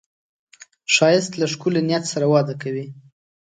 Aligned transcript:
ښایست 0.93 1.33
له 1.39 1.45
ښکلي 1.53 1.81
نیت 1.89 2.03
سره 2.13 2.25
وده 2.33 2.53
کوي 2.61 2.85